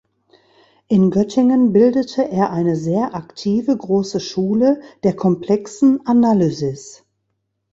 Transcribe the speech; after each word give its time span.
In 0.87 1.11
Göttingen 1.11 1.73
bildete 1.73 2.27
er 2.27 2.49
eine 2.49 2.75
sehr 2.75 3.13
aktive 3.13 3.77
große 3.77 4.19
Schule 4.19 4.81
der 5.03 5.15
komplexen 5.15 6.07
Analysis. 6.07 7.03